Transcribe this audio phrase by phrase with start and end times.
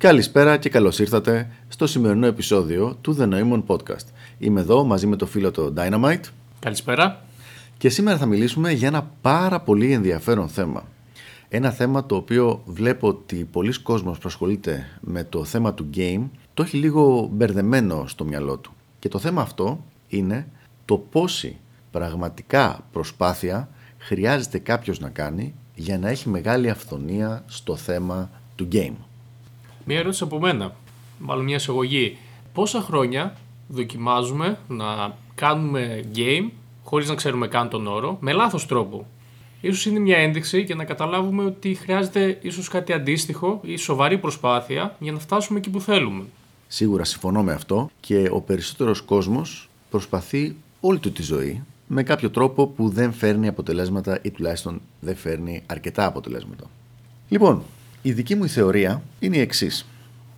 [0.00, 4.06] Καλησπέρα και καλώς ήρθατε στο σημερινό επεισόδιο του The Noemon Podcast.
[4.38, 6.20] Είμαι εδώ μαζί με το φίλο το Dynamite.
[6.58, 7.24] Καλησπέρα.
[7.78, 10.84] Και σήμερα θα μιλήσουμε για ένα πάρα πολύ ενδιαφέρον θέμα.
[11.48, 16.62] Ένα θέμα το οποίο βλέπω ότι πολλοί κόσμος προσχολείται με το θέμα του game, το
[16.62, 18.72] έχει λίγο μπερδεμένο στο μυαλό του.
[18.98, 20.46] Και το θέμα αυτό είναι
[20.84, 21.56] το πόση
[21.90, 28.94] πραγματικά προσπάθεια χρειάζεται κάποιος να κάνει για να έχει μεγάλη αυθονία στο θέμα του game.
[29.84, 30.74] Μία ερώτηση από μένα,
[31.18, 32.16] μάλλον μια εισαγωγή.
[32.52, 33.36] Πόσα χρόνια
[33.68, 36.50] δοκιμάζουμε να κάνουμε game
[36.84, 39.06] χωρίς να ξέρουμε καν τον όρο, με λάθος τρόπο;
[39.60, 44.96] Ίσως είναι μια ένδειξη για να καταλάβουμε ότι χρειάζεται ίσως κάτι αντίστοιχο ή σοβαρή προσπάθεια
[44.98, 46.24] για να φτάσουμε εκεί που θέλουμε.
[46.68, 52.30] Σίγουρα συμφωνώ με αυτό και ο περισσότερος κόσμος προσπαθεί όλη του τη ζωή με κάποιο
[52.30, 56.64] τρόπο που δεν φέρνει αποτελέσματα ή τουλάχιστον δεν φέρνει αρκετά αποτελέσματα.
[57.28, 57.62] Λοιπόν,
[58.02, 59.86] η δική μου θεωρία είναι η εξής.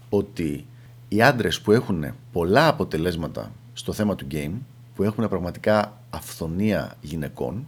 [0.08, 0.66] Ότι
[1.08, 4.52] οι άντρες που έχουν πολλά αποτελέσματα στο θέμα του game,
[4.94, 7.66] που έχουν πραγματικά αυθονία γυναικών,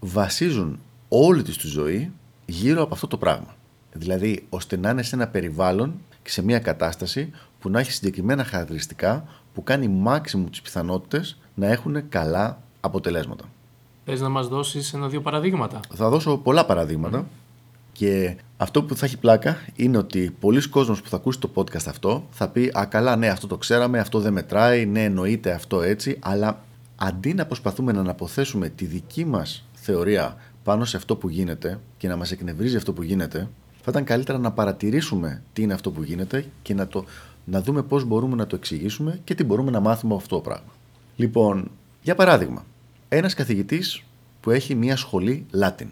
[0.00, 2.12] βασίζουν όλη τους τη ζωή
[2.46, 3.54] γύρω από αυτό το πράγμα.
[3.92, 7.30] Δηλαδή, ώστε να είναι σε ένα περιβάλλον και σε μια κατάσταση
[7.60, 13.44] που να έχει συγκεκριμένα χαρακτηριστικά που κάνει maximum τις πιθανότητες να έχουν καλά αποτελέσματα.
[14.04, 15.80] Θες να μας δώσεις ένα-δύο παραδείγματα.
[15.94, 17.26] Θα δώσω πολλά παραδείγματα
[17.94, 21.86] και αυτό που θα έχει πλάκα είναι ότι πολλοί κόσμος που θα ακούσει το podcast
[21.86, 25.82] αυτό θα πει «Α καλά ναι αυτό το ξέραμε, αυτό δεν μετράει, ναι εννοείται αυτό
[25.82, 26.64] έτσι» αλλά
[26.96, 32.08] αντί να προσπαθούμε να αναποθέσουμε τη δική μας θεωρία πάνω σε αυτό που γίνεται και
[32.08, 33.48] να μας εκνευρίζει αυτό που γίνεται
[33.82, 37.04] θα ήταν καλύτερα να παρατηρήσουμε τι είναι αυτό που γίνεται και να, το,
[37.44, 40.40] να δούμε πώς μπορούμε να το εξηγήσουμε και τι μπορούμε να μάθουμε από αυτό το
[40.40, 40.72] πράγμα.
[41.16, 41.70] Λοιπόν,
[42.02, 42.64] για παράδειγμα,
[43.08, 44.02] ένας καθηγητής
[44.40, 45.86] που έχει μια σχολή Latin.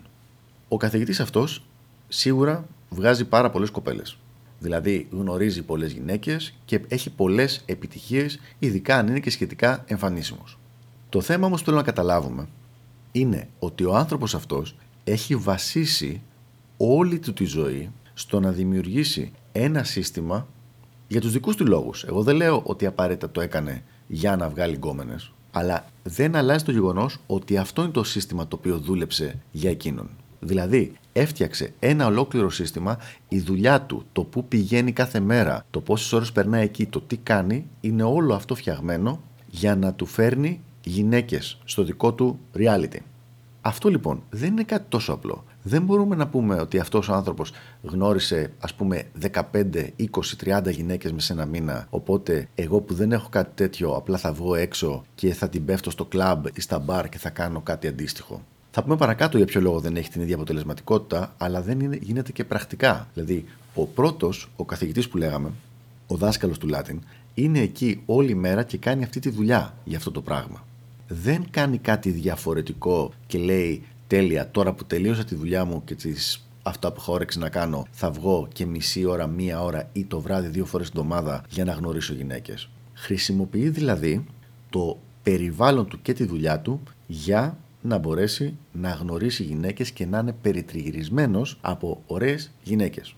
[0.68, 1.64] Ο καθηγητής αυτός
[2.12, 4.16] σίγουρα βγάζει πάρα πολλές κοπέλες.
[4.58, 10.58] Δηλαδή γνωρίζει πολλές γυναίκες και έχει πολλές επιτυχίες, ειδικά αν είναι και σχετικά εμφανίσιμος.
[11.08, 12.48] Το θέμα όμως που θέλω να καταλάβουμε
[13.12, 16.20] είναι ότι ο άνθρωπος αυτός έχει βασίσει
[16.76, 20.46] όλη του τη ζωή στο να δημιουργήσει ένα σύστημα
[21.08, 22.04] για τους δικούς του λόγους.
[22.04, 26.72] Εγώ δεν λέω ότι απαραίτητα το έκανε για να βγάλει γκόμενες, αλλά δεν αλλάζει το
[26.72, 30.08] γεγονός ότι αυτό είναι το σύστημα το οποίο δούλεψε για εκείνον.
[30.40, 36.12] Δηλαδή, έφτιαξε ένα ολόκληρο σύστημα, η δουλειά του, το που πηγαίνει κάθε μέρα, το πόσες
[36.12, 41.58] ώρες περνάει εκεί, το τι κάνει, είναι όλο αυτό φτιαγμένο για να του φέρνει γυναίκες
[41.64, 42.98] στο δικό του reality.
[43.64, 45.44] Αυτό λοιπόν δεν είναι κάτι τόσο απλό.
[45.62, 47.52] Δεν μπορούμε να πούμε ότι αυτός ο άνθρωπος
[47.82, 49.02] γνώρισε ας πούμε
[49.32, 51.86] 15, 20, 30 γυναίκες μέσα σε ένα μήνα.
[51.90, 55.90] Οπότε εγώ που δεν έχω κάτι τέτοιο, απλά θα βγω έξω και θα την πέφτω
[55.90, 58.42] στο κλαμπ ή στα μπαρ και θα κάνω κάτι αντίστοιχο.
[58.74, 62.32] Θα πούμε παρακάτω για ποιο λόγο δεν έχει την ίδια αποτελεσματικότητα, αλλά δεν είναι, γίνεται
[62.32, 63.08] και πρακτικά.
[63.14, 63.44] Δηλαδή,
[63.74, 65.50] ο πρώτος, ο καθηγητής που λέγαμε,
[66.06, 67.00] ο δάσκαλος του Λάτιν,
[67.34, 70.64] είναι εκεί όλη μέρα και κάνει αυτή τη δουλειά για αυτό το πράγμα.
[71.08, 76.46] Δεν κάνει κάτι διαφορετικό και λέει τέλεια, τώρα που τελείωσα τη δουλειά μου και τις
[76.62, 80.20] αυτά που έχω όρεξη να κάνω, θα βγω και μισή ώρα, μία ώρα ή το
[80.20, 82.68] βράδυ δύο φορές την εβδομάδα για να γνωρίσω γυναίκες.
[82.94, 84.24] Χρησιμοποιεί δηλαδή
[84.70, 90.18] το περιβάλλον του και τη δουλειά του για να μπορέσει να γνωρίσει γυναίκες και να
[90.18, 93.14] είναι περιτριγυρισμένος από ωραίες γυναίκες.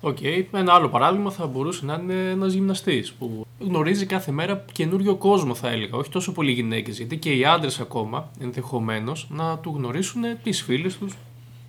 [0.00, 0.44] OK, okay.
[0.52, 5.54] ένα άλλο παράδειγμα θα μπορούσε να είναι ένας γυμναστής που γνωρίζει κάθε μέρα καινούριο κόσμο,
[5.54, 5.96] θα έλεγα.
[5.96, 10.98] Όχι τόσο πολλοί γυναίκες, γιατί και οι άντρες ακόμα ενδεχομένως να του γνωρίσουν τις φίλες
[10.98, 11.14] τους.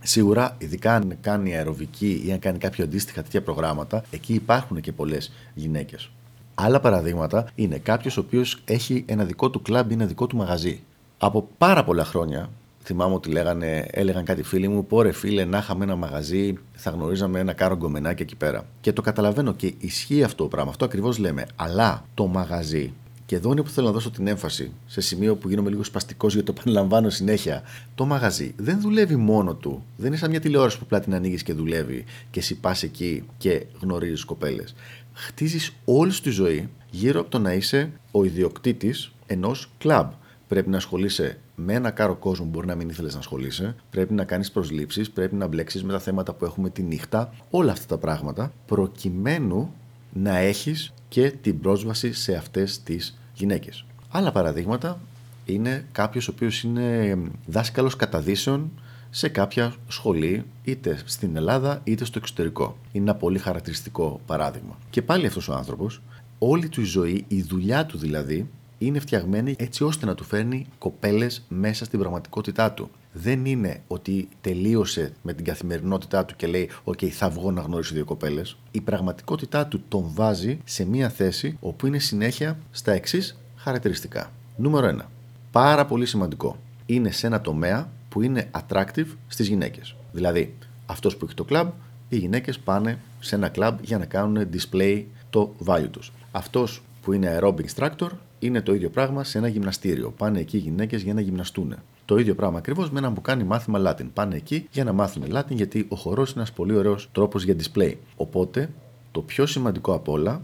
[0.04, 4.92] Σίγουρα, ειδικά αν κάνει αεροβική ή αν κάνει κάποια αντίστοιχα τέτοια προγράμματα, εκεί υπάρχουν και
[4.92, 6.09] πολλές γυναίκες.
[6.56, 10.38] Άλλα παραδείγματα είναι κάποιος ο οποίος έχει ένα δικό του κλαμπ ή ένα δικό του
[10.38, 10.84] μαγαζί
[11.18, 12.50] από πάρα πολλά χρόνια
[12.88, 17.40] θυμάμαι ότι λέγανε, έλεγαν κάτι φίλοι μου, πόρε φίλε, να είχαμε ένα μαγαζί, θα γνωρίζαμε
[17.40, 18.66] ένα κάρο γκομενάκι εκεί πέρα.
[18.82, 21.46] Και το καταλαβαίνω και ισχύει αυτό το πράγμα, αυτό ακριβώς λέμε.
[21.56, 22.94] Αλλά το μαγαζί,
[23.26, 26.34] και εδώ είναι που θέλω να δώσω την έμφαση, σε σημείο που γίνομαι λίγο σπαστικός
[26.34, 27.64] γιατί το επαναλαμβάνω συνέχεια.
[27.96, 29.84] Το μαγαζί δεν δουλεύει μόνο του.
[29.98, 33.24] Δεν είναι σαν μια τηλεόραση που απλά την ανοίγεις και δουλεύει και εσύ πας εκεί
[33.38, 34.76] και γνωρίζεις κοπέλες.
[35.13, 40.12] Χτίζεις όλη τη ζωή γύρω από το να είσαι ο ιδιοκτήτης ενός κλαμπ
[40.48, 43.76] πρέπει να ασχολείσαι με ένα κάρο κόσμο που μπορεί να μην ήθελες να ασχολείσαι.
[43.90, 47.34] Πρέπει να κάνεις προσλήψεις, πρέπει να μπλέξεις με τα θέματα που έχουμε τη νύχτα.
[47.50, 49.74] Όλα αυτά τα πράγματα προκειμένου
[50.14, 53.86] να έχεις και την πρόσβαση σε αυτές τις γυναίκες.
[54.10, 55.00] Άλλα παραδείγματα
[55.46, 58.72] είναι κάποιος ο οποίος είναι δάσκαλος καταδύσεων
[59.10, 62.78] σε κάποια σχολή, είτε στην Ελλάδα είτε στο εξωτερικό.
[62.92, 64.78] Είναι ένα πολύ χαρακτηριστικό παράδειγμα.
[64.90, 66.02] Και πάλι αυτός ο άνθρωπος,
[66.40, 70.65] όλη του η ζωή, η δουλειά του δηλαδή, είναι φτιαγμένη έτσι ώστε να του φέρνει
[70.77, 72.89] κοπέλες μέσα στην πραγματικότητά του.
[73.12, 77.94] Δεν είναι ότι τελείωσε με την καθημερινότητά του και λέει: Οκ, θα βγω να γνωρίσω
[77.94, 78.57] δύο κοπέλες.
[78.71, 84.31] Η πραγματικότητά του τον βάζει σε μια θέση όπου είναι συνέχεια στα εξής χαρακτηριστικά.
[84.56, 85.06] Νούμερο 1.
[85.51, 86.57] Πάρα πολύ σημαντικό.
[86.85, 89.95] Είναι σε ένα τομέα που είναι attractive στις γυναίκες.
[90.12, 91.68] Δηλαδή, αυτός που έχει το club,
[92.09, 96.12] οι γυναίκες πάνε σε ένα club για να κάνουν display το value τους.
[96.31, 98.09] Αυτός που είναι aerobic instructor
[98.39, 100.13] είναι το ίδιο πράγμα σε ένα γυμναστήριο.
[100.18, 101.75] Πάνε εκεί οι γυναίκες για να γυμναστούν.
[102.06, 104.07] Το ίδιο πράγμα ακριβώς με έναν που κάνει μάθημα Latin.
[104.13, 107.56] Πάνε εκεί για να μάθουν Latin γιατί ο χορός είναι ένας πολύ ωραίος τρόπος για
[107.56, 107.94] display.
[108.16, 108.69] Οπότε
[109.12, 110.42] το πιο σημαντικό απ' όλα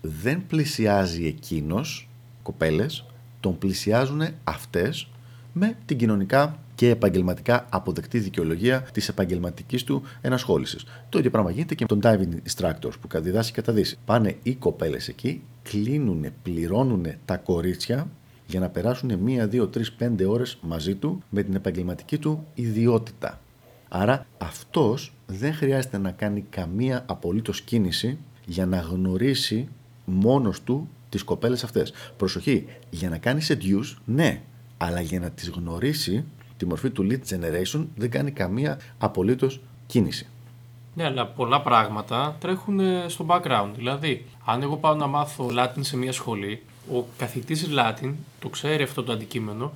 [0.00, 2.08] δεν πλησιάζει εκείνος
[2.42, 3.04] κοπέλες,
[3.40, 5.08] τον πλησιάζουν αυτές
[5.52, 10.84] με την κοινωνικά και επαγγελματικά αποδεκτή δικαιολογία της επαγγελματικής του ενασχόλησης.
[11.08, 13.98] Το ίδιο πράγμα γίνεται και με τον diving instructor που διδάσκει κατά δύση.
[14.04, 18.08] Πάνε οι κοπέλες εκεί, κλείνουν, πληρώνουν τα κορίτσια
[18.46, 23.40] για να περάσουν μία, δύο, τρεις, πέντε ώρες μαζί του με την επαγγελματική του ιδιότητα.
[23.88, 29.68] Άρα αυτός δεν χρειάζεται να κάνει καμία απολύτως κίνηση για να γνωρίσει
[30.04, 31.92] μόνος του τις κοπέλες αυτές.
[32.16, 34.40] Προσοχή, για να κάνει seduce, ναι,
[34.76, 36.24] αλλά για να τις γνωρίσει
[36.58, 40.26] τη μορφή του lead generation δεν κάνει καμία απολύτως κίνηση.
[40.94, 43.70] Ναι, αλλά πολλά πράγματα τρέχουν στο background.
[43.76, 46.62] Δηλαδή, αν εγώ πάω να μάθω Latin σε μια σχολή,
[46.92, 49.72] ο καθηγητής Latin το ξέρει αυτό το αντικείμενο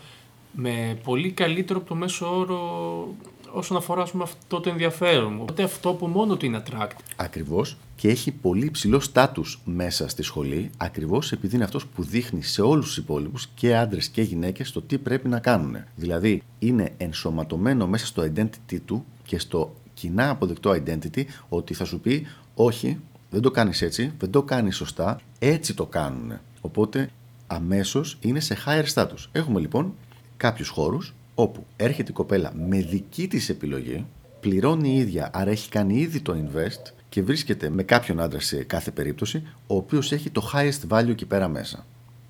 [0.52, 3.08] με πολύ καλύτερο από το μέσο όρο
[3.52, 5.40] όσον αφορά πούμε, αυτό το ενδιαφέρον.
[5.40, 6.96] Οπότε αυτό που μόνο του είναι attract.
[7.16, 12.42] Ακριβώς και έχει πολύ υψηλό στάτους μέσα στη σχολή, ακριβώς επειδή είναι αυτός που δείχνει
[12.42, 15.76] σε όλους τους υπόλοιπους και άντρες και γυναίκες το τι πρέπει να κάνουν.
[15.96, 22.00] Δηλαδή είναι ενσωματωμένο μέσα στο identity του και στο κοινά αποδεκτό identity ότι θα σου
[22.00, 22.98] πει όχι,
[23.30, 26.32] δεν το κάνεις έτσι, δεν το κάνεις σωστά, έτσι το κάνουν.
[26.60, 27.10] Οπότε
[27.46, 29.28] αμέσως είναι σε higher status.
[29.32, 29.94] Έχουμε λοιπόν
[30.36, 34.06] κάποιους χώρους όπου έρχεται η κοπέλα με δική της επιλογή,
[34.40, 38.64] πληρώνει η ίδια, άρα έχει κάνει ήδη το invest και βρίσκεται με κάποιον άντρα σε
[38.64, 41.86] κάθε περίπτωση, ο οποίος έχει το highest value εκεί πέρα μέσα.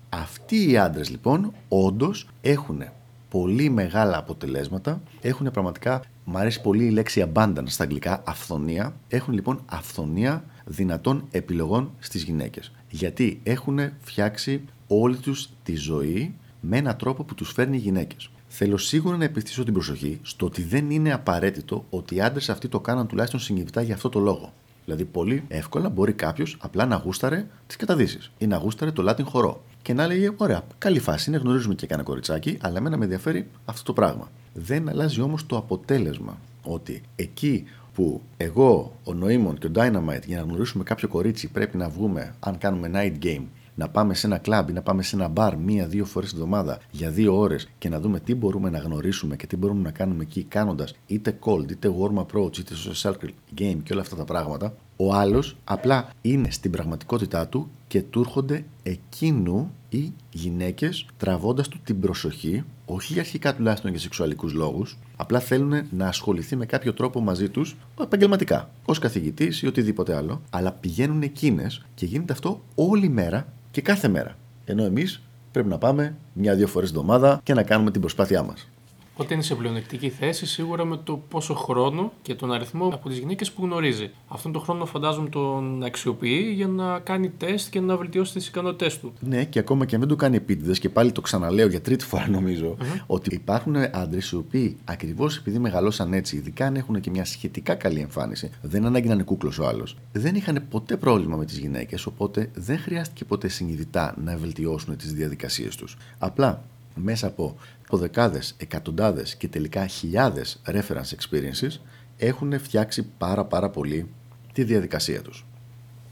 [0.09, 2.83] Αυτοί οι άντρες λοιπόν όντως έχουν
[3.29, 9.35] πολύ μεγάλα αποτελέσματα, έχουν πραγματικά, μου αρέσει πολύ η λέξη abundance στα αγγλικά, αυθονία, έχουν
[9.35, 12.73] λοιπόν αυθονία δυνατών επιλογών στις γυναίκες.
[12.91, 18.31] Γιατί έχουν φτιάξει όλη τους τη ζωή με έναν τρόπο που τους φέρνει οι γυναίκες.
[18.55, 22.69] Θέλω σίγουρα να επιστήσω την προσοχή στο ότι δεν είναι απαραίτητο ότι οι άντρες αυτοί
[22.69, 24.53] το κάναν τουλάχιστον συνειδητά για αυτό το λόγο.
[24.85, 29.25] Δηλαδή, πολύ εύκολα μπορεί κάποιος απλά να γούσταρε τις καταδύσεις ή να γούσταρε το Latin
[29.25, 29.63] χορό.
[29.83, 33.49] Και να λέγε: Ωραία, καλή φάση είναι, γνωρίζουμε και κανένα κοριτσάκι, αλλά εμένα με ενδιαφέρει
[33.65, 34.31] αυτό το πράγμα.
[34.55, 36.39] Δεν αλλάζει όμως το αποτέλεσμα.
[36.63, 37.65] Ότι εκεί
[37.95, 42.35] που εγώ, ο Νοήμων και ο Dynamite για να γνωρίσουμε κάποιο κορίτσι πρέπει να βγούμε,
[42.41, 45.57] αν κάνουμε night game, να πάμε σε ένα κλαμπ ή να πάμε σε ένα μπαρ
[45.57, 49.47] μία-δύο φορές τη εβδομάδα για δύο ώρες και να δούμε τι μπορούμε να γνωρίσουμε και
[49.47, 53.13] τι μπορούμε να κάνουμε εκεί κάνοντας είτε cold, είτε warm approach, είτε social
[53.59, 58.21] game και όλα αυτά τα πράγματα, ο άλλος απλά είναι στην πραγματικότητά του και του
[58.21, 65.41] έρχονται εκείνου οι γυναίκες τραβώντας του την προσοχή, όχι αρχικά τουλάχιστον για σεξουαλικούς λόγους, απλά
[65.41, 70.73] θέλουν να ασχοληθεί με κάποιο τρόπο μαζί τους επαγγελματικά, ως καθηγητής ή οτιδήποτε άλλο, αλλά
[70.73, 74.37] πηγαίνουν εκείνες και γίνεται αυτό όλη μέρα και κάθε μέρα.
[74.65, 75.23] Ενώ εμείς
[75.53, 78.72] πρέπει να πάμε μια-δύο φορές την εβδομάδα και να κάνουμε την προσπάθειά μας.
[79.13, 83.19] Οπότε είναι σε πλεονεκτική θέση σίγουρα με το πόσο χρόνο και τον αριθμό από τις
[83.19, 84.11] γυναίκες που γνωρίζει.
[84.29, 88.99] Αυτόν τον χρόνο φαντάζομαι τον αξιοποιεί για να κάνει τεστ και να βελτιώσει τις ικανότητές
[88.99, 89.13] του.
[89.21, 92.05] Ναι, και ακόμα και αν δεν το κάνει επίτηδες, και πάλι το ξαναλέω για τρίτη
[92.05, 97.11] φορά νομίζω, ότι υπάρχουν άντρες οι οποίοι ακριβώς επειδή μεγαλώσαν έτσι, ειδικά αν έχουν και
[97.11, 101.37] μια σχετικά καλή εμφάνιση, δεν ανάγκη να είναι κούκλος ο άλλος, δεν είχαν ποτέ πρόβλημα
[101.37, 105.97] με τις γυναίκες, οπότε δεν χρειάστηκε ποτέ συνειδητά να βελτιώσουν τις διαδικασίες τους.
[106.19, 107.57] Απλά μέσα από
[107.91, 111.79] δεκάδες, εκατοντάδες και τελικά χιλιάδες reference experiences
[112.17, 114.09] έχουν φτιάξει πάρα πάρα πολύ
[114.53, 115.45] τη διαδικασία τους.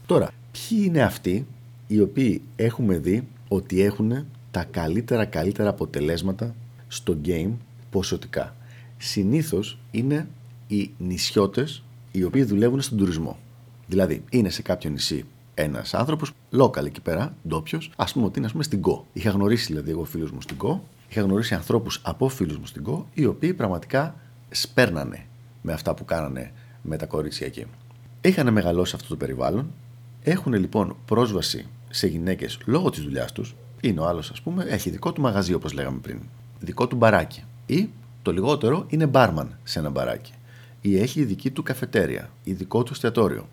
[0.05, 1.47] Τώρα, ποιοι είναι αυτοί
[1.87, 6.55] οι οποίοι έχουμε δει ότι έχουν τα καλύτερα καλύτερα αποτελέσματα
[6.87, 7.51] στο game
[7.89, 8.55] ποσοτικά;
[8.97, 10.27] Συνήθως είναι
[10.67, 13.37] οι νησιώτες οι οποίοι δουλεύουν στον τουρισμό.
[13.87, 18.45] Δηλαδή, είναι σε κάποιο νησί ένας άνθρωπος, local εκεί πέρα, ντόπιος, ας πούμε ότι είναι
[18.45, 19.01] ας πούμε, στην Go.
[19.13, 20.79] Είχα γνωρίσει δηλαδή εγώ φίλους μου στην Go,
[21.09, 24.15] είχα γνωρίσει ανθρώπους από φίλους μου στην Go, οι οποίοι πραγματικά
[24.49, 25.25] σπέρνανε
[25.61, 27.65] με αυτά που κάνανε με τα κορίτσια εκεί.
[28.21, 29.71] Είχαν μεγαλώσει αυτό το περιβάλλον,
[30.23, 33.55] έχουν λοιπόν πρόσβαση σε γυναίκες λόγω της δουλειάς τους.
[33.81, 36.19] Είναι ο άλλος, ας πούμε, έχει δικό του μαγαζί όπως λέγαμε πριν,
[36.59, 37.43] δικό του μπαράκι.
[37.65, 37.89] Ή
[38.21, 40.33] το λιγότερο είναι μπάρμαν σε ένα μπαράκι.
[40.81, 43.47] Ή έχει δική του καφετέρια ή δικό του εστιατόριο.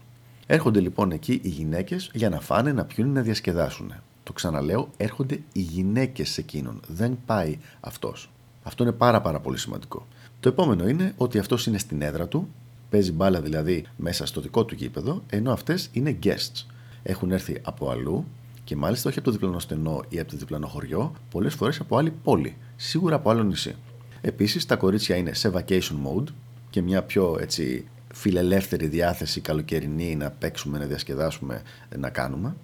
[0.50, 3.92] Έρχονται λοιπόν εκεί οι γυναίκες για να φάνε, να πιούν, να διασκεδάσουν.
[4.22, 6.80] το ξαναλέω, έρχονται οι γυναίκες σε εκείνον.
[6.86, 8.30] Δεν πάει αυτός.
[8.62, 10.06] Αυτό είναι πάρα πάρα πολύ σημαντικό.
[10.40, 12.48] Το επόμενο είναι ότι αυτός είναι στην έδρα του,
[12.90, 16.66] παίζει μπάλα δηλαδή μέσα στο δικό του γήπεδο, ενώ αυτές είναι guests.
[17.02, 18.24] Έχουν έρθει από αλλού
[18.64, 21.96] και μάλιστα όχι από το διπλανό στενό ή από το διπλανό χωριό, πολλές φορές από
[21.96, 23.74] άλλη πόλη, σίγουρα από άλλο νησί.
[24.20, 26.28] Επίσης, τα κορίτσια είναι σε vacation mode
[26.70, 31.62] και μια πιο έτσι φιλελεύθερη διάθεση καλοκαιρινή να παίξουμε, να διασκεδάσουμε,
[31.98, 32.56] να κάνουμε.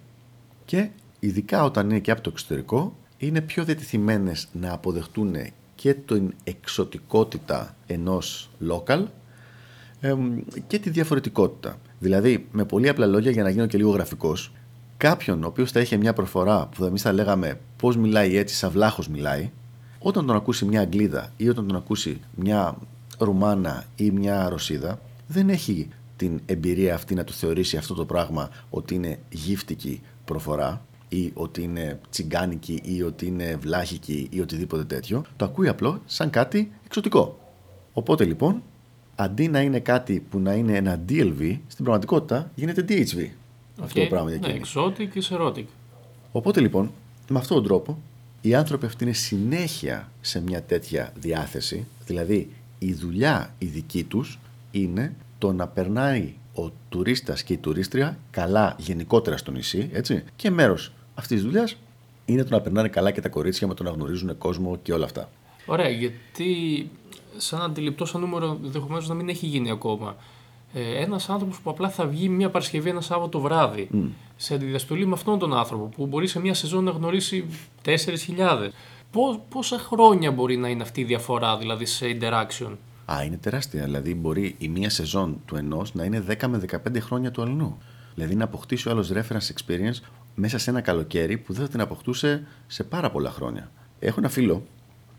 [0.65, 5.35] Και ειδικά όταν είναι και από το εξωτερικό, είναι πιο διατηθειμένες να αποδεχτούν
[5.75, 9.03] και την εξωτικότητα ενός local
[10.67, 11.77] και τη διαφορετικότητα.
[11.99, 14.51] Δηλαδή, με πολύ απλά λόγια, για να γίνω και λίγο γραφικός,
[14.97, 18.71] κάποιον ο οποίος θα είχε μια προφορά που εμείς θα λέγαμε πώς μιλάει έτσι, σαν
[18.71, 19.51] βλάχος μιλάει,
[19.99, 22.77] όταν τον ακούσει μια Αγγλίδα ή όταν τον ακούσει μια
[23.17, 28.49] Ρουμάνα ή μια Ρωσίδα, δεν έχει την εμπειρία αυτή να του θεωρήσει αυτό το πράγμα
[28.69, 35.25] ότι είναι γύφτικη προφορά ή ότι είναι τσιγκάνικη ή ότι είναι βλάχικη ή οτιδήποτε τέτοιο.
[35.37, 37.39] Το ακούει απλό σαν κάτι εξωτικό.
[37.93, 38.61] Οπότε λοιπόν,
[39.15, 43.17] αντί να είναι κάτι που να είναι ένα DLV, στην πραγματικότητα γίνεται DHV.
[43.17, 43.29] Okay.
[43.83, 45.65] Αυτό το πράγμα για Ναι, exotic ή erotic.
[46.31, 46.91] Οπότε λοιπόν,
[47.29, 47.97] με αυτόν τον τρόπο,
[48.41, 54.39] οι άνθρωποι αυτοί είναι συνέχεια σε μια τέτοια διάθεση, δηλαδή η δουλειά η δική τους
[54.81, 60.49] είναι το να περνάει ο τουρίστας και η τουρίστρια καλά γενικότερα στο νησί, έτσι, και
[60.49, 61.77] μέρος αυτής της δουλειάς
[62.25, 65.05] είναι το να περνάνε καλά και τα κορίτσια με το να γνωρίζουν κόσμο και όλα
[65.05, 65.29] αυτά.
[65.65, 66.89] Ωραία, γιατί
[67.37, 70.15] σαν αντιληπτό σαν νούμερο ενδεχομένως να μην έχει γίνει ακόμα.
[70.73, 74.09] Ε, ένας άνθρωπος που απλά θα βγει μια Παρασκευή ένα Σάββατο βράδυ mm.
[74.35, 77.45] σε αντιδιαστολή με αυτόν τον άνθρωπο που μπορεί σε μια σεζόν να γνωρίσει
[77.85, 77.95] 4.000.
[79.49, 82.71] Πόσα χρόνια μπορεί να είναι αυτή η διαφορά δηλαδή σε interaction;
[83.05, 83.83] Α, είναι τεράστια.
[83.83, 87.77] Δηλαδή, μπορεί η μία σεζόν του ενός να είναι 10 με 15 χρόνια του αλλού.
[88.15, 89.99] Δηλαδή, να αποκτήσει ο άλλος reference experience
[90.35, 93.71] μέσα σε ένα καλοκαίρι που δεν θα την αποκτούσε σε πάρα πολλά χρόνια.
[93.99, 94.63] Έχω ένα φίλο,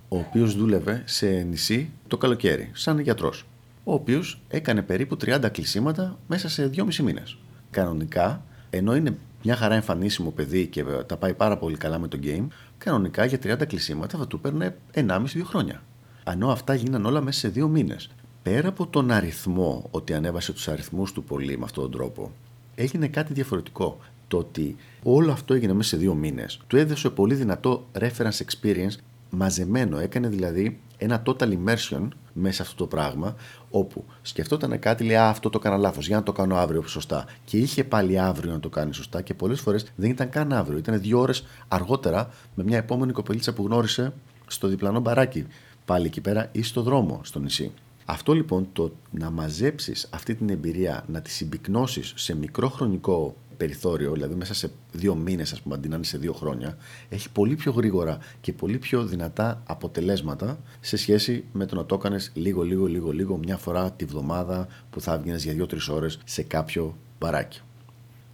[0.09, 3.45] ο οποίος δούλευε σε νησί το καλοκαίρι, σαν γιατρός.
[3.85, 7.39] Ο οποίος έκανε περίπου 30 κλεισίματα μέσα σε 2,5 μήνες.
[7.71, 12.19] Κανονικά, ενώ είναι μια χαρά εμφανίσιμο παιδί και τα πάει πάρα πολύ καλά με το
[12.23, 12.47] game,
[12.79, 15.83] κανονικά για 30 κλεισίματα θα του παίρνει 1,5-2 χρόνια.
[16.31, 18.11] Ενώ αυτά γίνανε όλα μέσα σε δύο μήνες.
[18.43, 22.33] Πέρα από τον αριθμό, ότι ανέβασε τους αριθμούς του πολύ με αυτόν τον τρόπο,
[22.75, 23.99] έγινε κάτι διαφορετικό.
[24.29, 28.97] Το ότι όλο αυτό έγινε μέσα σε δύο μήνες, του έδωσε πολύ δυνατό reference experience
[29.31, 29.99] μαζεμένο.
[29.99, 33.35] Έκανε δηλαδή ένα total immersion μέσα σε αυτό το πράγμα,
[33.71, 37.25] όπου σκεφτόταν κάτι, λέει Α, αυτό το έκανα λάθος, για να το κάνω αύριο σωστά.
[37.45, 40.79] Και είχε πάλι αύριο να το κάνει σωστά και πολλές φορές δεν ήταν καν αύριο.
[40.79, 44.13] Ήταν δύο ώρες αργότερα με μια επόμενη κοπελίτσα που γνώρισε
[44.47, 45.47] στο διπλανό μπαράκι
[45.87, 47.73] πάλι εκεί πέρα ή στο δρόμο στο νησί.
[48.05, 54.13] Αυτό λοιπόν το να μαζέψεις αυτή την εμπειρία, να τη συμπυκνώσεις σε μικρό χρονικό περιθώριο,
[54.13, 56.77] δηλαδή μέσα σε δύο μήνες ας πούμε αντί να είναι σε δύο χρόνια,
[57.09, 61.95] έχει πολύ πιο γρήγορα και πολύ πιο δυνατά αποτελέσματα σε σχέση με το να το
[61.95, 66.19] έκανες λίγο λίγο λίγο λίγο μια φορά τη βδομάδα που θα έβγαινε για δύο-τρει ώρες
[66.25, 67.61] σε κάποιο μπαράκι.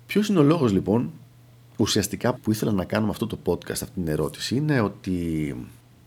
[0.06, 1.10] Ποιος είναι ο λόγος λοιπόν
[1.76, 5.56] ουσιαστικά που ήθελα να κάνουμε αυτό το podcast, αυτή την ερώτηση, είναι ότι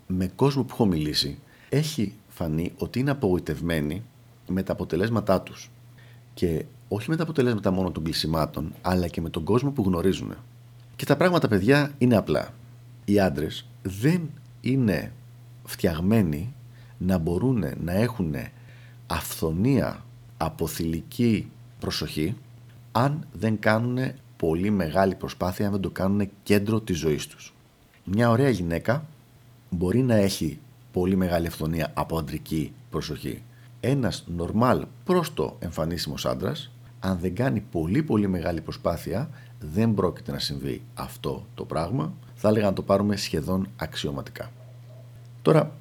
[0.08, 1.38] με κόσμο που έχω μιλήσει
[1.70, 4.04] έχει φανεί ότι είναι απογοητευμένοι
[4.48, 5.72] με τα αποτελέσματά τους.
[6.34, 10.36] Και όχι με τα αποτελέσματα μόνο των κλεισιμάτων, αλλά και με τον κόσμο που γνωρίζουν.
[10.96, 12.54] Και τα πράγματα, παιδιά, είναι απλά.
[13.06, 14.30] Οι άντρες δεν
[14.62, 15.12] είναι
[15.64, 16.54] φτιαγμένοι
[16.98, 18.36] να μπορούν να έχουν
[19.08, 20.06] αυθονία
[20.38, 22.36] από θηλυκή προσοχή
[22.92, 27.54] αν δεν κάνουν πολύ μεγάλη προσπάθεια, αν δεν το κάνουν κέντρο της ζωής τους.
[28.04, 29.06] Μια ωραία γυναίκα
[29.70, 30.60] μπορεί να έχει
[30.92, 33.44] πολύ μεγάλη αυθονία από αντρική προσοχή.
[33.80, 39.30] Ένας νορμάλ προς το εμφανίσιμος άντρας, αν δεν κάνει πολύ πολύ μεγάλη προσπάθεια,
[39.60, 42.14] δεν πρόκειται να συμβεί αυτό το πράγμα.
[42.36, 44.52] Θα έλεγα να το πάρουμε σχεδόν αξιωματικά.
[45.42, 45.72] Τώρα,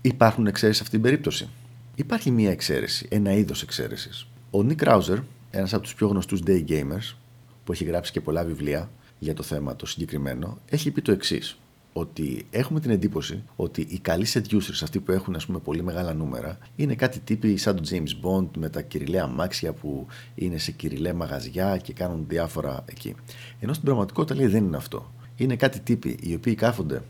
[0.00, 1.48] υπάρχουν εξαίρεσεις σε αυτήν την περίπτωση.
[1.94, 4.26] Υπάρχει μία εξαίρεση, ένα είδος εξαίρεσης.
[4.50, 5.18] Ο Nick Krauser,
[5.50, 7.14] ένας από τους πιο γνωστούς day gamers,
[7.64, 11.58] που έχει γράψει και πολλά βιβλία για το θέμα το συγκεκριμένο, έχει πει το εξής
[11.96, 16.14] ότι έχουμε την εντύπωση ότι οι καλοί seducers, αυτοί που έχουν ας πούμε, πολύ μεγάλα
[16.14, 20.72] νούμερα, είναι κάτι τύποι σαν τον James Bond με τα κυριλαία αμάξια που είναι σε
[20.72, 23.14] κυριλαία μαγαζιά και κάνουν διάφορα εκεί.
[23.60, 25.12] Ενώ στην πραγματικότητα λέει δεν είναι αυτό.
[25.36, 27.02] Είναι κάτι τύποι οι οποίοι κάθονται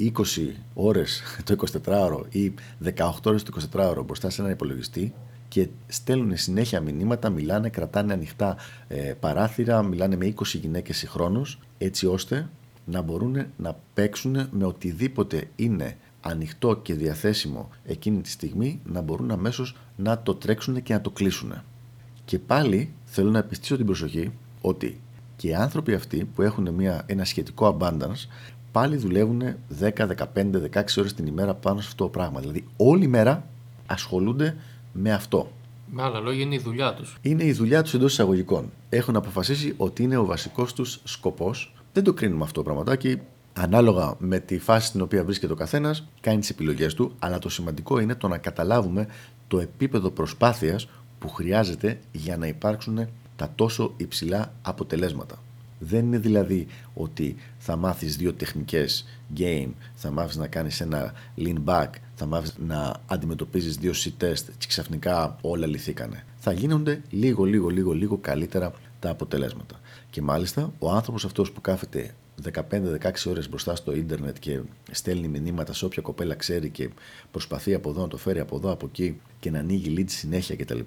[0.00, 0.10] 20
[0.74, 2.54] ώρες το 24ωρο ή
[2.96, 5.14] 18 ώρες το 24ωρο μπροστά σε έναν υπολογιστή
[5.48, 8.56] και στέλνουν συνέχεια μηνύματα, μιλάνε, κρατάνε ανοιχτά
[8.88, 12.48] ε, παράθυρα, μιλάνε με 20 γυναίκες συγχρόνως έτσι ώστε
[12.84, 19.30] να μπορούν να παίξουν με οτιδήποτε είναι ανοιχτό και διαθέσιμο εκείνη τη στιγμή να μπορούν
[19.30, 21.52] αμέσως να το τρέξουν και να το κλείσουν.
[22.24, 25.00] Και πάλι θέλω να επιστήσω την προσοχή ότι
[25.36, 28.28] Και οι άνθρωποι αυτοί που έχουν μια, ένα σχετικό abundance
[28.72, 29.42] πάλι δουλεύουν
[29.80, 29.90] 10,
[30.34, 32.40] 15, 16 ώρες την ημέρα πάνω σε αυτό το πράγμα.
[32.40, 33.48] Δηλαδή όλη μέρα
[33.86, 34.56] ασχολούνται
[34.92, 35.50] με αυτό.
[35.90, 37.16] Με άλλα λόγια είναι η δουλειά τους.
[37.22, 38.70] Είναι η δουλειά τους εντός εισαγωγικών.
[38.88, 41.73] Έχουν αποφασίσει ότι είναι ο βασικός τους σκοπός.
[41.94, 43.20] Δεν το κρίνουμε αυτό το πραγματάκι.
[43.52, 47.14] Ανάλογα με τη φάση στην οποία βρίσκεται ο καθένας, κάνει τις επιλογές του.
[47.18, 49.06] Αλλά το σημαντικό είναι το να καταλάβουμε
[49.48, 55.42] το επίπεδο προσπάθειας που χρειάζεται για να υπάρξουν τα τόσο υψηλά αποτελέσματα.
[55.78, 59.04] Δεν είναι δηλαδή ότι θα μάθεις δύο τεχνικές
[59.36, 64.66] game, θα μάθεις να κάνεις ένα lean back, θα μάθεις να αντιμετωπίζεις δύο C-test και
[64.68, 66.24] ξαφνικά όλα λυθήκανε.
[66.36, 69.80] Θα γίνονται λίγο, λίγο, λίγο, λίγο καλύτερα τα αποτελέσματα.
[70.14, 72.14] Και μάλιστα ο άνθρωπος αυτός που κάθεται
[72.52, 72.60] 15-16
[73.26, 76.90] ώρες μπροστά στο ίντερνετ και στέλνει μηνύματα σε όποια κοπέλα ξέρει και
[77.30, 80.56] προσπαθεί από εδώ να το φέρει από εδώ, από εκεί και να ανοίγει leads συνέχεια
[80.56, 80.78] κτλ.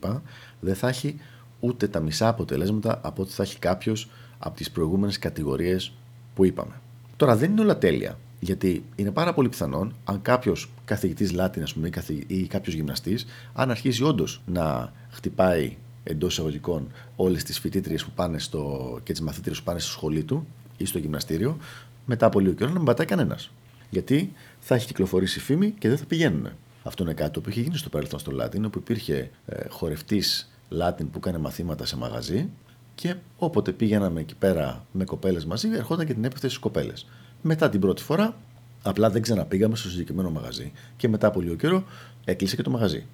[0.60, 1.20] Δεν θα έχει
[1.60, 5.94] ούτε τα μισά αποτελέσματα από ό,τι θα έχει κάποιος από τις προηγούμενες κατηγορίες
[6.36, 6.82] που είπαμε.
[7.16, 8.20] Τώρα δεν είναι όλα τέλεια.
[8.40, 11.90] Γιατί είναι πάρα πολύ πιθανόν αν κάποιος καθηγητής Λάτιν πούμε,
[12.28, 18.40] ή κάποιος γυμναστής, αν αρχίσει όντως να χτυπάει εντός εισαγωγικών όλες τις φοιτήτριες που πάνε
[18.40, 20.48] στο, και τις μαθήτριες που πάνε στο σχολείο του
[20.78, 21.58] ή στο γυμναστήριο,
[22.06, 23.52] μετά από λίγο καιρό να μην πατάει κανένας.
[23.90, 26.50] Γιατί θα έχει κυκλοφορήσει φήμη και δεν θα πηγαίνουν.
[26.84, 31.10] Αυτό είναι κάτι που είχε γίνει στο παρελθόν στο Λάτιν, όπου υπήρχε ε, χορευτής Λάτιν
[31.10, 32.50] που έκανε μαθήματα σε μαγαζί
[32.96, 37.08] και όποτε πήγαιναμε εκεί πέρα με κοπέλες μαζί, ερχόταν και την έπεφτε στις κοπέλες.
[37.42, 38.36] Μετά την πρώτη φορά,
[38.82, 41.84] απλά δεν ξαναπήγαμε στο συγκεκριμένο μαγαζί και μετά από λίγο καιρό
[42.26, 43.06] έκλεισε και το μαγαζί.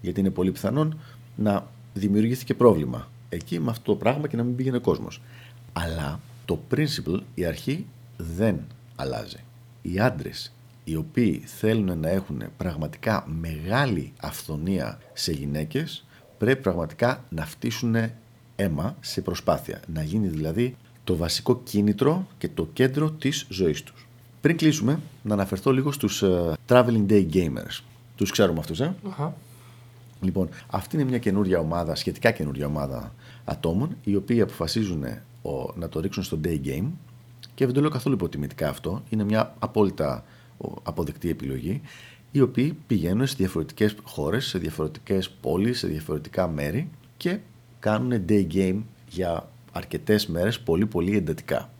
[0.00, 0.98] Γιατί είναι πολύ πιθανόν
[1.36, 5.20] να δημιουργήθηκε πρόβλημα εκεί με αυτό το πράγμα και να μην πήγαινε κόσμος.
[5.72, 8.60] Αλλά το principle, η αρχή δεν
[8.96, 9.44] αλλάζει.
[9.82, 10.52] Οι άντρες
[10.84, 16.04] οι οποίοι θέλουν να έχουν πραγματικά μεγάλη αυθονία σε γυναίκες
[16.38, 17.96] πρέπει πραγματικά να φτύσουν
[18.56, 19.80] αίμα σε προσπάθεια.
[19.92, 24.06] Να γίνει δηλαδή το βασικό κίνητρο και το κέντρο της ζωής τους.
[24.40, 27.82] Πριν κλείσουμε, να αναφερθώ λίγο στους uh, Traveling Day Gamers.
[28.16, 28.94] Τους ξέρουμε αυτούς, ε;
[30.20, 35.04] Λοιπόν, αυτή είναι μια καινούρια ομάδα, σχετικά καινούρια ομάδα ατόμων, οι οποίοι αποφασίζουν
[35.42, 36.86] ο, να το ρίξουν στο day game
[37.54, 39.02] και δεν το λέω καθόλου υποτιμητικά αυτό.
[39.08, 40.24] Είναι μια απόλυτα
[40.82, 41.80] αποδεκτή επιλογή
[42.30, 47.38] οι οποίοι πηγαίνουν σε διαφορετικές χώρες, σε διαφορετικές πόλεις, σε διαφορετικά μέρη και
[47.78, 51.70] κάνουν day game για αρκετές μέρες πολύ πολύ εντατικά.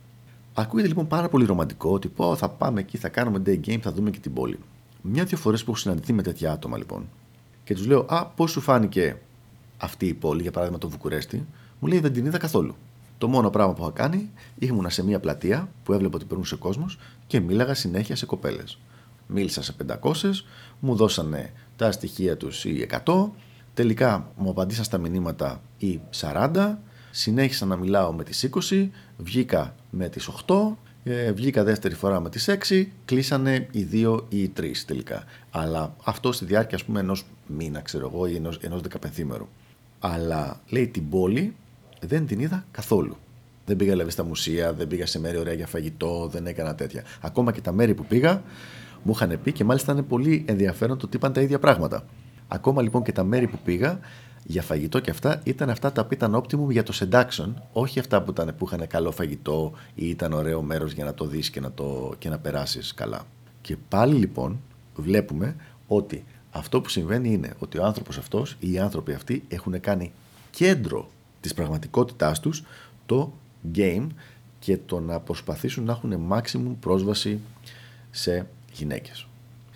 [0.54, 3.92] Ακούγεται λοιπόν πάρα πολύ ρομαντικό ότι πω, θα πάμε εκεί, θα κάνουμε day game, θα
[3.92, 4.58] δούμε και την πόλη.
[5.02, 7.08] Μια-δυο φορές που έχω συναντηθεί με τέτοια άτομα λοιπόν
[7.70, 9.18] και τους λέω Α, πώς σου φάνηκε
[9.76, 11.46] αυτή η πόλη, για παράδειγμα το Βουκουρέστι,
[11.78, 12.74] μου λέει Δεν την είδα καθόλου.
[13.18, 16.98] Το μόνο πράγμα που είχα κάνει, ήμουνα σε μια πλατεία που έβλεπα ότι περνούσε κόσμος
[17.26, 18.78] και μίλαγα συνέχεια σε κοπέλες.
[19.26, 20.12] Μίλησα σε 500,
[20.80, 23.30] μου δώσανε τα στοιχεία τους οι 100,
[23.74, 26.76] τελικά μου απαντήσαν στα μηνύματα οι 40,
[27.10, 32.30] συνέχισα να μιλάω με τις 20, βγήκα με τις 8, ε, βγήκα δεύτερη φορά με
[32.30, 35.24] τις 6, κλείσανε οι 2 ή οι 3 τελικά.
[35.50, 39.48] Αλλά αυτό στη διάρκεια ας πούμε ενός μήνα ξέρω εγώ ή ενός, ενός δεκαπενθήμερου.
[39.98, 41.54] Αλλά λέει την πόλη
[42.00, 43.16] δεν την είδα καθόλου.
[43.66, 47.04] Δεν πήγα δηλαδή στα μουσεία, δεν πήγα σε μέρη ωραία για φαγητό, δεν έκανα τέτοια.
[47.20, 48.42] Ακόμα και τα μέρη που πήγα,
[49.02, 52.04] μου είχαν πει και μάλιστα είναι πολύ ενδιαφέρον το ότι είπαν τα ίδια πράγματα.
[52.48, 53.98] Ακόμα λοιπόν και τα μέρη που πήγα
[54.44, 58.22] για φαγητό και αυτά ήταν αυτά τα οποία ήταν optimum για το seduction, όχι αυτά
[58.22, 61.60] που, ήταν, που είχαν καλό φαγητό ή ήταν ωραίο μέρος για να το δεις και
[61.60, 63.26] να, το, και να περάσεις καλά.
[63.60, 64.60] Και πάλι λοιπόν
[64.96, 69.80] βλέπουμε ότι αυτό που συμβαίνει είναι ότι ο άνθρωπος αυτός ή οι άνθρωποι αυτοί έχουν
[69.80, 70.12] κάνει
[70.50, 71.08] κέντρο
[71.40, 72.64] της πραγματικότητάς τους
[73.06, 73.32] το
[73.74, 74.06] game
[74.58, 77.40] και το να προσπαθήσουν να έχουν maximum πρόσβαση
[78.10, 79.26] σε γυναίκες.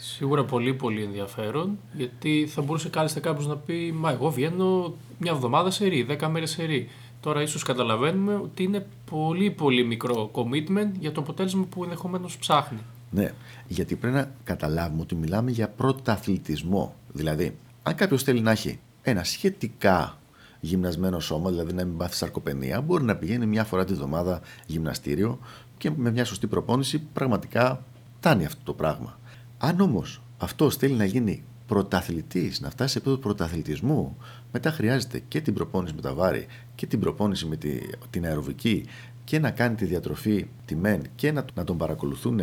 [0.07, 5.33] Σίγουρα πολύ πολύ ενδιαφέρον, γιατί θα μπορούσε κάλλιστα κάποιος να πει Μα εγώ βγαίνω μια
[5.33, 6.89] εβδομάδα σε ρί, δέκα μέρες σε ρί.
[7.21, 12.79] Τώρα ίσως καταλαβαίνουμε ότι είναι πολύ πολύ μικρό commitment για το αποτέλεσμα που ενδεχομένως ψάχνει.
[13.11, 13.33] Ναι,
[13.67, 16.95] γιατί πρέπει να καταλάβουμε ότι μιλάμε για πρωταθλητισμό.
[17.13, 20.19] Δηλαδή, αν κάποιος θέλει να έχει ένα σχετικά
[20.61, 25.39] γυμνασμένο σώμα, δηλαδή να μην πάθει σαρκοπενία, μπορεί να πηγαίνει μια φορά τη βδομάδα γυμναστήριο
[25.79, 27.85] και με μια σωστή προπόνηση πραγματικά
[28.19, 29.19] φτάνει αυτό το πράγμα.
[29.67, 34.17] Αν όμως αυτό θέλει να γίνει πρωταθλητής, να φτάσει σε επίπεδο πρωταθλητισμού,
[34.53, 37.79] μετά χρειάζεται και την προπόνηση με τα βάρη και την προπόνηση με τη,
[38.11, 38.85] την αεροβική
[39.25, 42.41] και να κάνει τη διατροφή τη μεν και να, να τον παρακολουθούν,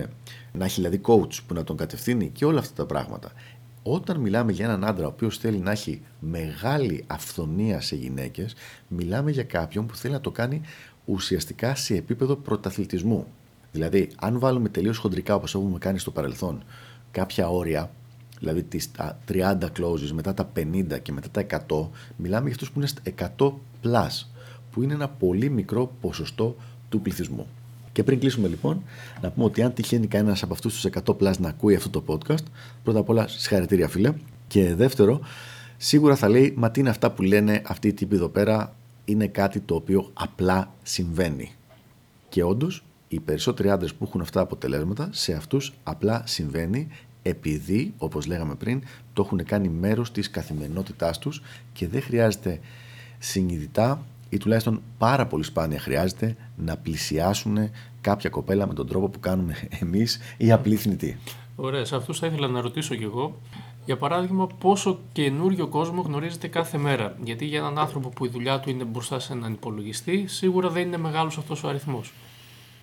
[0.54, 3.32] να έχει δηλαδή coach που να τον κατευθύνει και όλα αυτά τα πράγματα.
[3.84, 8.56] Όταν μιλάμε για έναν άντρα ο οποίος θέλει να έχει μεγάλη αυθονία σε γυναίκες,
[8.88, 10.62] μιλάμε για κάποιον που θέλει να το κάνει
[11.06, 13.28] ουσιαστικά σε επίπεδο πρωταθλητισμού.
[13.72, 16.64] Δηλαδή, αν βάλουμε τελείως χοντρικά όπως έχουμε κάνει στο παρελθόν
[17.12, 17.92] κάποια όρια,
[18.40, 22.72] δηλαδή τις, τα 30 closes, μετά τα 50 και μετά τα 100, μιλάμε για αυτούς
[22.72, 22.90] που είναι
[23.38, 24.26] 100 plus,
[24.72, 26.56] που είναι ένα πολύ μικρό ποσοστό
[26.90, 27.48] του πληθυσμού.
[27.92, 28.84] Και πριν κλείσουμε λοιπόν,
[29.22, 32.04] να πούμε ότι αν τυχαίνει κανένας από αυτούς τους 100 plus να ακούει αυτό το
[32.08, 32.44] podcast,
[32.84, 34.14] πρώτα απ' όλα συγχαρητήρια φίλε.
[34.48, 35.20] Και δεύτερο,
[35.78, 39.28] σίγουρα θα λέει, μα τι είναι αυτά που λένε αυτοί οι τύποι εδώ πέρα, είναι
[39.28, 41.52] κάτι το οποίο απλά συμβαίνει.
[42.30, 46.88] Και όντως, οι περισσότεροι άντρες που έχουν αυτά τα αποτελέσματα, σε αυτούς απλά συμβαίνει
[47.22, 51.42] επειδή, όπως λέγαμε πριν, το έχουν κάνει μέρος της καθημερινότητάς τους
[51.74, 52.60] και δεν χρειάζεται
[53.20, 57.58] συνειδητά ή τουλάχιστον πάρα πολύ σπάνια χρειάζεται να πλησιάσουν
[58.02, 61.18] κάποια κοπέλα με τον τρόπο που κάνουμε εμείς οι απλοί θνητοί.
[61.56, 63.40] Ωραία, σε αυτούς θα ήθελα να ρωτήσω κι εγώ.
[63.86, 68.60] Για παράδειγμα, πόσο καινούριο κόσμο γνωρίζετε κάθε μέρα; Γιατί για έναν άνθρωπο που η δουλειά
[68.60, 72.14] του είναι μπροστά σε έναν υπολογιστή, σίγουρα δεν είναι μεγάλος αυτός ο αριθμός.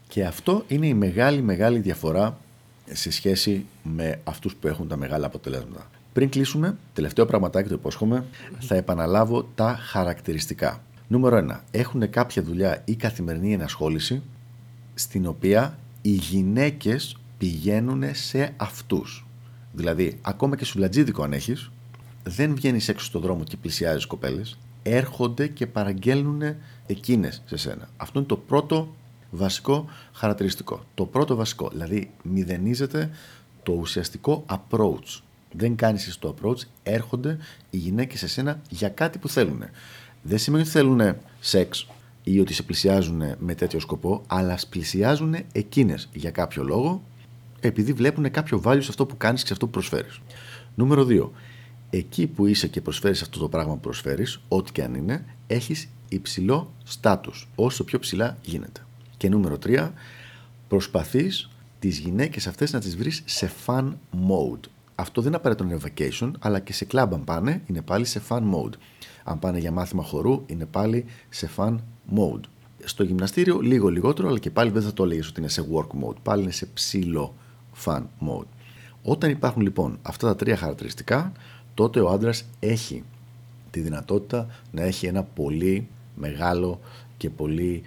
[0.08, 2.38] Και αυτό είναι η μεγάλη μεγάλη διαφορά
[2.92, 5.90] σε σχέση με αυτούς που έχουν τα μεγάλα αποτελέσματα.
[6.12, 8.24] Πριν κλείσουμε, τελευταίο πραγματάκι το υπόσχομαι,
[8.58, 10.82] θα επαναλάβω τα χαρακτηριστικά.
[11.08, 11.60] Νούμερο 1.
[11.70, 14.22] Έχουν κάποια δουλειά ή καθημερινή ενασχόληση
[14.94, 19.26] στην οποία οι γυναίκες πηγαίνουν σε αυτούς.
[19.72, 21.70] Δηλαδή, ακόμα και σουλατζίδικο αν έχεις,
[22.24, 26.42] δεν βγαίνεις έξω στον δρόμο και πλησιάζεις κοπέλες, έρχονται και παραγγέλνουν
[26.86, 27.88] εκείνες σε σένα.
[27.96, 28.94] Αυτό είναι το πρώτο
[29.30, 30.84] βασικό χαρακτηριστικό.
[30.94, 33.10] Το πρώτο βασικό, δηλαδή μηδενίζεται
[33.62, 35.20] το ουσιαστικό approach.
[35.52, 37.38] Δεν κάνεις το approach, έρχονται
[37.70, 39.62] οι γυναίκες σε σένα για κάτι που θέλουν.
[40.22, 41.86] Δεν σημαίνει ότι θέλουν σεξ
[42.22, 47.02] ή ότι σε πλησιάζουν με τέτοιο σκοπό, αλλά πλησιάζουν εκείνες για κάποιο λόγο,
[47.60, 50.20] επειδή βλέπουν κάποιο value σε αυτό που κάνεις και σε αυτό που προσφέρεις.
[50.74, 51.30] Νούμερο 2.
[51.90, 55.88] Εκεί που είσαι και προσφέρεις αυτό το πράγμα που προσφέρεις, ό,τι και αν είναι, έχεις
[56.08, 58.80] υψηλό στάτους, όσο πιο ψηλά γίνεται.
[59.18, 59.90] Και νούμερο 3,
[60.68, 64.60] προσπαθείς τις γυναίκες αυτές να τις βρεις σε fun mode.
[64.94, 68.40] Αυτό δεν απαραίτητο είναι vacation, αλλά και σε club αν πάνε, είναι πάλι σε fun
[68.40, 68.74] mode.
[69.24, 71.76] Αν πάνε για μάθημα χορού, είναι πάλι σε fun
[72.16, 72.40] mode.
[72.84, 76.04] Στο γυμναστήριο λίγο λιγότερο, αλλά και πάλι δεν θα το έλεγες ότι είναι σε work
[76.04, 76.16] mode.
[76.22, 77.34] Πάλι είναι σε ψηλό
[77.84, 78.46] fun mode.
[79.02, 81.32] Όταν υπάρχουν λοιπόν αυτά τα τρία χαρακτηριστικά,
[81.74, 83.04] τότε ο άντρας έχει
[83.70, 86.80] τη δυνατότητα να έχει ένα πολύ μεγάλο
[87.16, 87.82] και πολύ,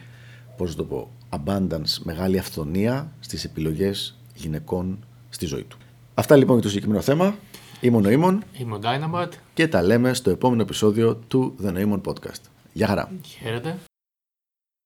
[0.58, 5.78] πώς το πω, abundance, μεγάλη αυθονία στις επιλογές γυναικών στη ζωή του.
[6.14, 7.36] Αυτά λοιπόν για το συγκεκριμένο θέμα.
[7.82, 8.44] Είμαι ο Νοήμων.
[8.58, 9.34] Είμαι ο Dynamite.
[9.54, 12.42] Και τα λέμε στο επόμενο επεισόδιο του The Noemon Podcast.
[12.74, 13.12] Γεια χαρά.
[13.26, 13.78] Χαίρετε.